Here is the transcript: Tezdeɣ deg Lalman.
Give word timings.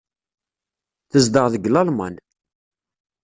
Tezdeɣ 1.11 1.45
deg 1.53 1.69
Lalman. 1.69 2.15